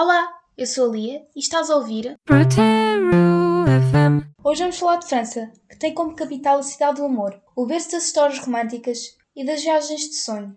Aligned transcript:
Olá, 0.00 0.32
eu 0.56 0.64
sou 0.64 0.90
a 0.90 0.92
Lia 0.92 1.26
e 1.34 1.40
estás 1.40 1.68
a 1.68 1.74
ouvir 1.74 2.16
Proteru 2.24 3.64
FM. 3.66 4.30
Hoje 4.44 4.60
vamos 4.60 4.78
falar 4.78 4.98
de 4.98 5.08
França, 5.08 5.52
que 5.68 5.76
tem 5.76 5.92
como 5.92 6.14
capital 6.14 6.60
a 6.60 6.62
cidade 6.62 7.00
do 7.00 7.06
amor, 7.06 7.36
o 7.56 7.66
berço 7.66 7.90
das 7.90 8.04
histórias 8.04 8.38
românticas 8.38 9.16
e 9.34 9.44
das 9.44 9.60
viagens 9.60 10.02
de 10.02 10.14
sonho. 10.14 10.56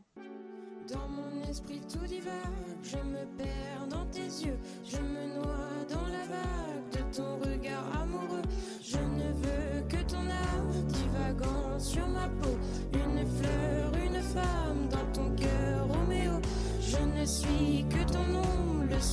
suis 17.32 17.86
que 17.89 18.11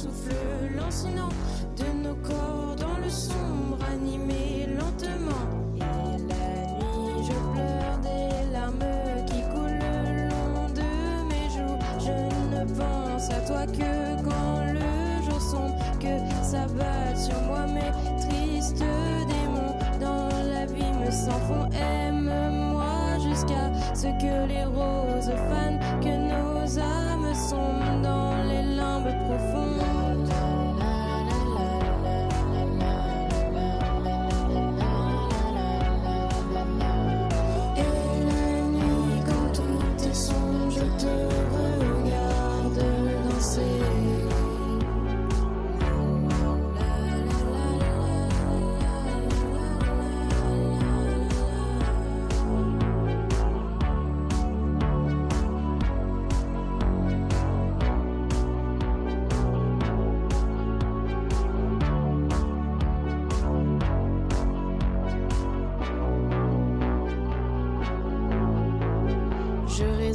souffle 0.02 0.32
lancinant 0.76 1.30
de 1.76 1.86
nos 2.04 2.14
corps 2.16 2.76
dans 2.78 2.98
le 3.02 3.10
sombre, 3.10 3.78
animé 3.92 4.68
lentement. 4.78 5.44
Et 5.76 6.18
la 6.30 6.46
nuit, 6.78 7.26
je 7.26 7.36
pleure 7.52 7.98
des 8.02 8.52
larmes 8.52 8.78
qui 9.26 9.40
coulent 9.52 9.82
le 9.82 10.28
long 10.54 10.68
de 10.80 10.90
mes 11.30 11.48
joues. 11.54 11.78
Je 11.98 12.16
ne 12.54 12.64
pense 12.78 13.28
à 13.30 13.40
toi 13.40 13.66
que 13.66 14.22
quand 14.22 14.72
le 14.72 15.24
jour 15.28 15.40
sombre, 15.40 15.74
que 15.98 16.14
s'abattent 16.44 17.18
sur 17.18 17.40
moi 17.42 17.66
mes 17.66 17.90
tristes 18.20 18.78
démons. 18.78 19.74
Dans 19.98 20.28
la 20.52 20.66
vie 20.66 20.92
me 21.04 21.10
s'enfont, 21.10 21.68
aime-moi 21.72 23.18
jusqu'à 23.28 23.72
ce 23.94 24.06
que 24.22 24.46
les 24.46 24.64
roses 24.64 25.32
fanent, 25.48 25.80
que 26.00 26.14
nos 26.30 26.78
âmes 26.78 27.34
sombrent 27.34 28.00
dans 28.02 28.27
les 29.28 30.17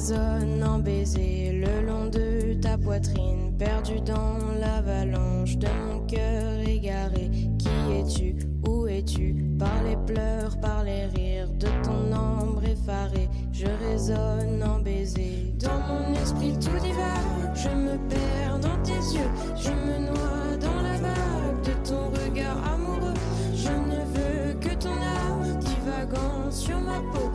résonne 0.03 0.61
en 0.65 0.79
baiser 0.79 1.53
le 1.53 1.87
long 1.87 2.07
de 2.07 2.55
ta 2.61 2.77
poitrine, 2.77 3.53
perdu 3.57 4.01
dans 4.01 4.37
l'avalanche 4.59 5.57
de 5.57 5.67
mon 5.87 6.05
cœur 6.05 6.59
égaré. 6.67 7.31
Qui 7.57 7.69
es-tu? 7.93 8.35
Où 8.67 8.85
es-tu? 8.87 9.45
Par 9.57 9.81
les 9.83 9.95
pleurs, 10.05 10.59
par 10.59 10.83
les 10.83 11.05
rires 11.05 11.47
de 11.57 11.67
ton 11.83 12.13
ombre 12.13 12.63
effarée, 12.65 13.29
je 13.53 13.67
résonne 13.87 14.61
en 14.61 14.79
baiser. 14.79 15.53
Dans 15.59 15.79
mon 15.87 16.13
esprit 16.21 16.53
tout 16.59 16.79
divague, 16.81 17.55
je 17.55 17.69
me 17.69 17.97
perds 18.09 18.59
dans 18.59 18.83
tes 18.83 18.99
yeux, 19.15 19.31
je 19.55 19.69
me 19.69 19.99
noie 20.07 20.57
dans 20.59 20.81
la 20.81 20.97
vague 20.97 21.61
de 21.63 21.87
ton 21.87 22.09
regard 22.09 22.57
amoureux. 22.73 23.13
Je 23.55 23.69
ne 23.69 24.03
veux 24.15 24.53
que 24.59 24.75
ton 24.75 24.89
âme 24.89 25.59
divagant 25.59 26.51
sur 26.51 26.79
ma 26.81 26.99
peau, 27.13 27.31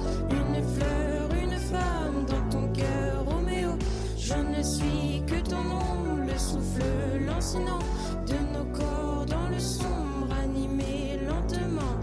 le 6.78 6.84
souffle 6.84 7.24
lancinant 7.26 7.78
de 8.26 8.34
nos 8.52 8.64
corps 8.76 9.26
dans 9.26 9.48
le 9.48 9.58
sombre, 9.58 10.32
animé 10.42 11.18
lentement. 11.26 11.96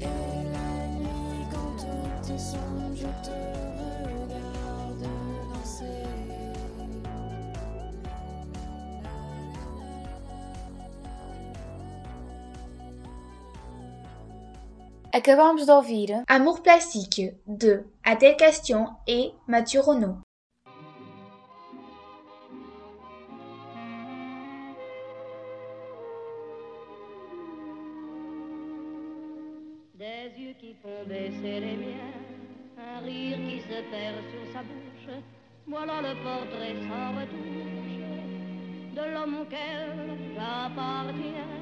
Et 0.00 0.04
la 0.04 0.88
nuit, 0.98 1.46
quand 1.50 1.76
tout 2.26 2.38
sombre, 2.38 2.94
je 2.94 3.06
te 3.24 3.91
Acabamos 15.14 15.66
de 15.66 15.72
ouvir 15.72 16.22
Amour 16.26 16.62
Plastique 16.62 17.20
de 17.46 17.84
Adèle 18.02 18.34
Castion 18.34 18.86
et 19.06 19.32
Mathieu 19.46 19.80
Renaud. 19.80 20.16
Des 29.94 30.32
yeux 30.38 30.54
qui 30.58 30.74
font 30.82 31.04
baisser 31.06 31.60
les 31.60 31.76
miens, 31.76 32.14
un 32.78 33.00
rire 33.04 33.36
qui 33.36 33.60
se 33.60 33.82
perd 33.90 34.16
sur 34.30 34.52
sa 34.54 34.62
bouche. 34.62 35.14
Voilà 35.66 36.00
le 36.00 36.14
portrait 36.24 36.74
sans 36.88 37.20
retouche 37.20 37.92
de 38.96 39.12
l'homme 39.12 39.42
auquel 39.42 40.16
j'appartiens. 40.34 41.61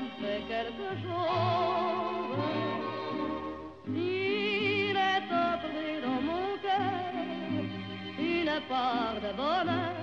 me 0.00 0.08
fait 0.20 0.42
quelque 0.48 0.90
chose. 1.02 2.38
Il 3.88 4.96
est 4.96 5.28
entré 5.46 6.00
dans 6.02 6.20
mon 6.30 6.46
cœur 6.64 7.12
une 8.18 8.54
part 8.68 9.16
de 9.24 9.30
bonheur 9.36 9.94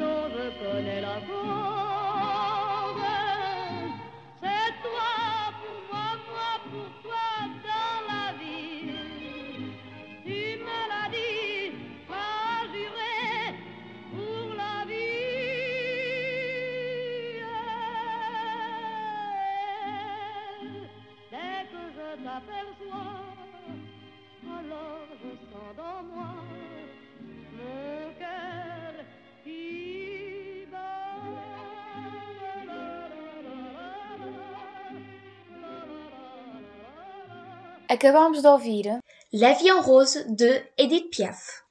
dont 0.00 0.24
je 0.34 0.46
connais 0.60 1.00
la 1.00 1.18
cause. 1.26 1.77
aperçois, 22.38 23.24
alors 24.44 25.08
La 39.32 39.54
vie 39.54 39.70
en 39.70 39.80
rose 39.80 40.24
de 40.28 40.60
Edith 40.76 41.10
Piaf. 41.10 41.64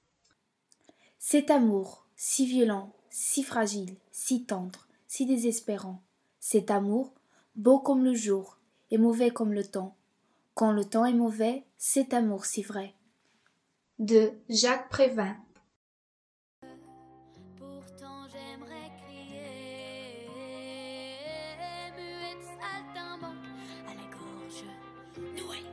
Cet 1.20 1.52
amour, 1.52 2.06
si 2.16 2.46
violent, 2.46 2.92
si 3.10 3.44
fragile, 3.44 3.96
si 4.12 4.44
tendre, 4.44 4.88
si 5.08 5.26
désespérant, 5.26 6.02
cet 6.40 6.72
amour, 6.72 7.14
beau 7.56 7.80
comme 7.80 8.04
le 8.04 8.14
jour 8.14 8.58
et 8.92 8.98
mauvais 8.98 9.32
comme 9.32 9.54
le 9.54 9.66
temps, 9.66 9.97
quand 10.58 10.72
le 10.72 10.84
temps 10.86 11.06
est 11.06 11.14
mauvais, 11.14 11.66
cet 11.78 12.16
amour 12.16 12.46
si 12.46 12.64
vrai. 12.64 12.96
De 14.00 14.32
Jacques 14.50 14.90
Prévin. 14.90 15.36
J'aimerais 18.32 18.90
crier, 19.06 20.26
à 23.86 23.94
la 23.94 24.08
gorge 24.10 24.66
nouée. 25.36 25.68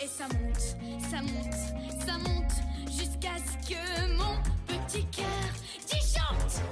Et 0.00 0.06
ça 0.06 0.28
monte, 0.28 0.60
ça 1.10 1.20
monte, 1.20 1.58
ça 2.06 2.16
monte, 2.18 2.58
jusqu'à 2.92 3.36
ce 3.38 3.54
que 3.68 3.82
mon 4.16 4.40
petit 4.68 5.04
cœur 5.06 5.52
t'y 5.84 5.98
chante 5.98 6.62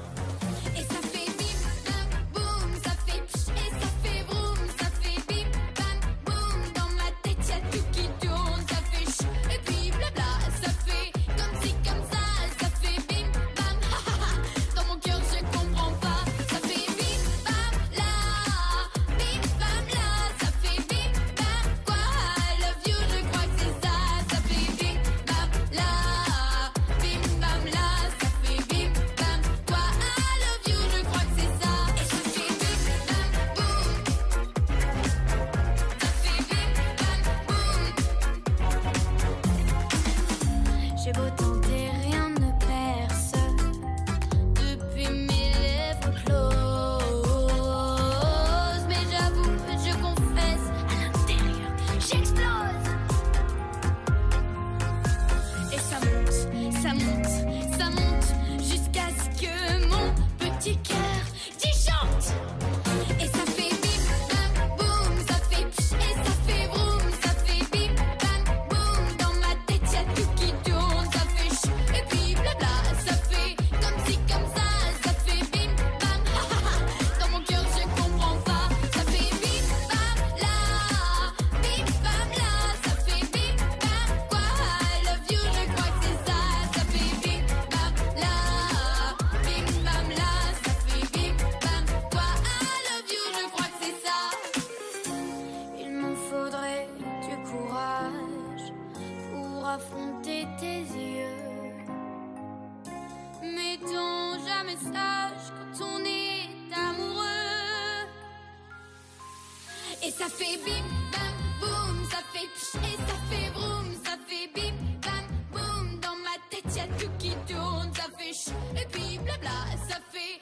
Et 110.11 110.13
ça 110.13 110.29
fait 110.29 110.59
bim, 110.67 110.83
bam, 111.13 111.37
boum, 111.61 112.11
ça 112.11 112.19
fait 112.33 112.49
pch, 112.49 112.83
et 112.83 112.97
ça 112.97 113.15
fait 113.31 113.51
vroom, 113.51 113.95
ça 114.05 114.17
fait 114.27 114.51
bim, 114.53 114.75
bam, 115.03 115.25
boum. 115.53 116.01
Dans 116.01 116.17
ma 116.17 116.35
tête, 116.51 116.65
y 116.75 116.81
a 116.81 116.87
tout 116.99 117.11
qui 117.17 117.31
tourne, 117.47 117.93
ça 117.95 118.07
fait 118.19 118.33
ch, 118.33 118.53
et 118.75 118.87
puis 118.91 119.19
blabla, 119.19 119.51
ça 119.89 119.99
fait 120.11 120.41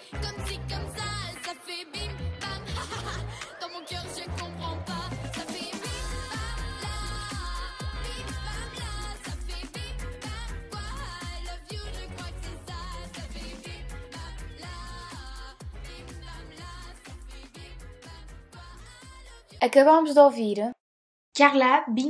Acabamos 19.60 20.04
que 20.04 20.12
vont-ils 20.12 20.12
vous 20.12 20.18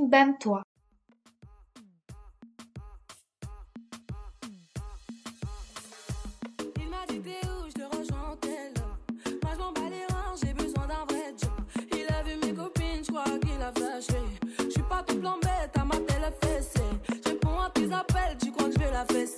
bam 0.09 0.37
toi. 0.39 0.63
Il 6.77 6.89
m'a 6.91 7.07
dit 7.09 7.19
d'eau, 7.21 7.69
je 7.69 7.73
te 7.73 7.97
rejoins 7.97 8.37
là. 8.77 8.83
Je 9.25 9.31
ne 9.31 9.35
vais 9.35 10.07
j'ai 10.43 10.53
besoin 10.53 10.87
d'un 10.87 11.07
vrai 11.09 11.35
jour. 11.41 11.57
Il 11.91 12.07
a 12.13 12.23
vu 12.23 12.37
mes 12.47 12.55
copines, 12.55 13.03
je 13.03 13.11
crois 13.11 13.25
qu'il 13.25 13.63
a 13.63 13.73
fâché. 13.73 14.21
Je 14.59 14.71
suis 14.71 14.83
pas 14.83 15.03
tout 15.07 15.17
blanc 15.17 15.39
l'embête 15.43 15.75
à 15.75 15.85
m'aider 15.87 16.19
la 16.21 16.31
fessée. 16.31 16.83
Je 17.27 17.33
prends 17.33 17.63
un 17.63 17.71
petit 17.71 17.91
appel, 17.95 18.37
tu 18.43 18.53
crois 18.53 18.69
que 18.69 18.75
je 18.75 18.79
vais 18.79 18.93
la 18.93 19.07
fesser? 19.07 19.38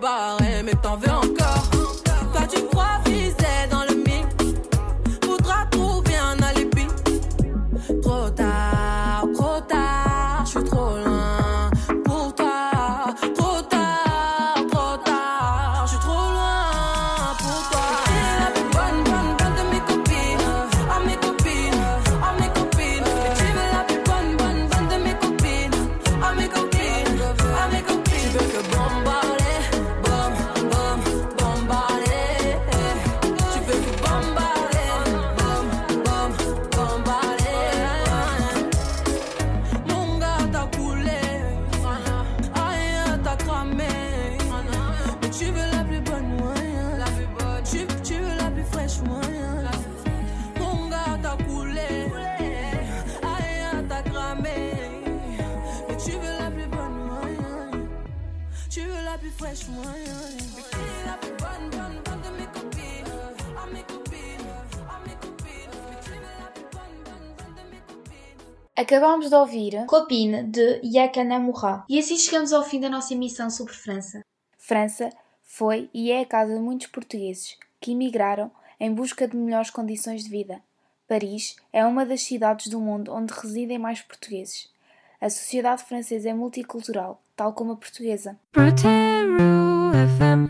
barré, 0.00 0.58
eh, 0.58 0.62
mais 0.62 0.74
t'en 0.74 0.96
veux 0.96 1.10
encore. 1.10 1.64
Toi, 2.32 2.42
tu 2.48 2.62
crois 2.66 3.00
viser 3.04 3.68
dans 3.70 3.84
le 3.88 3.94
mille. 3.96 4.26
Faudra 5.24 5.66
trouver 5.70 6.16
un 6.16 6.40
alibi. 6.42 6.86
Trop 8.02 8.30
tard, 8.30 9.24
trop 9.34 9.60
tard, 9.66 10.42
je 10.44 10.50
suis 10.50 10.64
trop 10.64 10.96
loin. 11.04 11.70
Pour 12.04 12.34
toi, 12.34 12.70
trop 13.36 13.60
tard, 13.62 14.54
trop 14.70 14.96
tard, 15.04 15.84
je 15.84 15.90
suis 15.90 15.98
trop 16.00 16.26
loin. 16.34 17.34
Pour 17.38 17.60
toi, 17.70 17.86
t'es 18.04 18.24
la 18.40 18.50
plus 18.54 18.68
bonne, 18.76 19.00
bonne, 19.04 19.32
bonne 19.38 19.54
de 19.58 19.64
mes 19.72 19.80
copines. 19.80 20.48
Oh, 20.90 21.00
mes 21.06 21.16
copines, 21.16 21.82
oh, 22.12 22.32
mes 22.40 22.50
copines. 22.60 23.10
Tu 23.38 23.44
veux 23.56 23.68
la 23.72 23.82
plus 23.84 24.00
bonne, 24.08 24.36
bonne, 24.36 24.62
bonne 24.68 24.88
de 24.88 25.04
mes 25.04 25.16
copines. 25.18 25.78
Oh, 26.22 26.32
mes 26.36 26.48
copines, 26.48 27.18
oh, 27.20 27.72
mes 27.72 27.82
copines. 27.82 28.04
Tu 28.22 28.38
veux 28.38 28.46
que 28.52 28.60
bon 28.76 29.07
copines. 59.48 60.28
Acabámos 68.76 69.28
de 69.28 69.34
ouvir 69.34 69.86
Copine, 69.86 70.44
de 70.44 70.80
Yakana 70.84 71.40
Mourra. 71.40 71.84
E 71.88 71.98
assim 71.98 72.16
chegamos 72.16 72.52
ao 72.52 72.62
fim 72.62 72.78
da 72.78 72.88
nossa 72.88 73.12
emissão 73.12 73.50
sobre 73.50 73.72
França. 73.72 74.20
França 74.56 75.10
foi 75.42 75.90
e 75.92 76.12
é 76.12 76.20
a 76.20 76.26
casa 76.26 76.54
de 76.54 76.60
muitos 76.60 76.86
portugueses 76.86 77.56
que 77.80 77.92
emigraram 77.92 78.52
em 78.78 78.94
busca 78.94 79.26
de 79.26 79.36
melhores 79.36 79.70
condições 79.70 80.22
de 80.22 80.30
vida. 80.30 80.62
Paris 81.08 81.56
é 81.72 81.84
uma 81.84 82.06
das 82.06 82.22
cidades 82.22 82.68
do 82.68 82.78
mundo 82.78 83.12
onde 83.12 83.32
residem 83.32 83.78
mais 83.78 84.00
portugueses. 84.00 84.70
A 85.20 85.28
sociedade 85.28 85.82
francesa 85.82 86.28
é 86.28 86.34
multicultural, 86.34 87.20
tal 87.38 87.54
como 87.54 87.74
a 87.74 87.76
portuguesa. 87.78 88.36
FM. 89.94 90.46